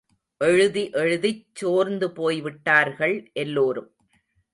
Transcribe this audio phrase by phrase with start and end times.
[0.37, 3.89] எழுதி எழுதிச் சோர்ந்துபோய்விட்டார்கள் எல்லோரும்.